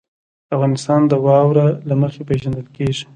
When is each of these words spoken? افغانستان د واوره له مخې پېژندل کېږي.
افغانستان 0.55 1.01
د 1.07 1.13
واوره 1.25 1.65
له 1.89 1.95
مخې 2.01 2.21
پېژندل 2.29 2.67
کېږي. 2.77 3.03